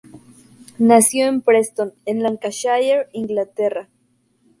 [0.79, 3.87] Nació en Preston en Lancashire, Inglaterra.